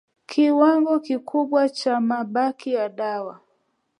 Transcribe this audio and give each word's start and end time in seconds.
kiwango 0.29 0.93
kikubwa 0.99 1.69
cha 1.69 1.99
mabaki 2.01 2.71
ya 2.73 2.89
dawa 2.89 3.39